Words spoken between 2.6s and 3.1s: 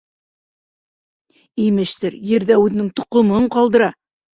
үҙенең